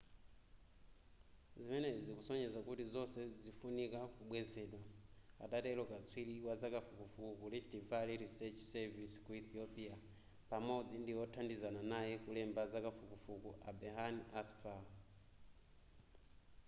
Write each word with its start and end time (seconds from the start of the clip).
zimenezi 1.61 2.01
zikusonyeza 2.07 2.59
kuti 2.67 2.83
zonse 2.93 3.21
zifunika 3.43 3.99
kubwezedwa 4.15 4.81
adatero 5.45 5.81
katswiri 5.91 6.35
wazakafukufuku 6.47 7.31
ku 7.39 7.45
rift 7.53 7.71
valley 7.89 8.17
research 8.23 8.59
service 8.73 9.15
ku 9.23 9.29
ethiopia 9.41 9.95
pamodzi 10.51 10.95
ndi 10.99 11.11
wothandizana 11.19 11.81
naye 11.93 12.13
kulemba 12.23 12.61
zakafukufukuyu 12.73 13.49
a 13.67 13.69
berhane 13.79 14.21
asfaw 14.39 14.81